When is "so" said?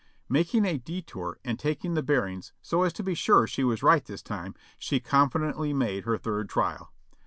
2.63-2.81